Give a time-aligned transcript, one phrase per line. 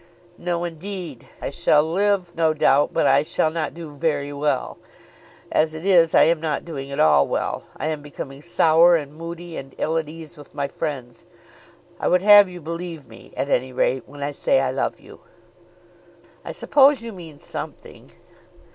[0.39, 1.27] "No, indeed.
[1.43, 4.79] I shall live, no doubt; but I shall not do very well.
[5.51, 7.65] As it is, I am not doing at all well.
[7.77, 11.27] I am becoming sour and moody, and ill at ease with my friends.
[11.99, 15.19] I would have you believe me, at any rate, when I say I love you."
[16.43, 18.13] "I suppose you mean something."